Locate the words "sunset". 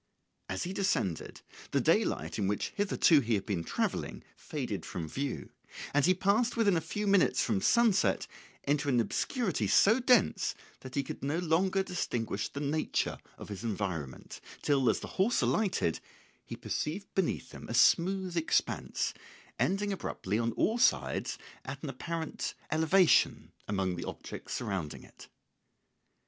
7.61-8.25